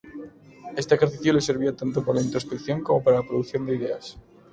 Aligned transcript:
Este 0.75 0.95
ejercicio 0.95 1.31
le 1.31 1.41
servía 1.41 1.75
tanto 1.75 2.03
para 2.03 2.15
la 2.17 2.25
introspección 2.25 2.81
como 2.81 3.03
para 3.03 3.17
la 3.21 3.27
producción 3.27 3.67
de 3.67 3.75
ideas. 3.75 4.17